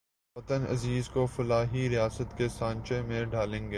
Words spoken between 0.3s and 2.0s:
وطن عزیز کو فلاحی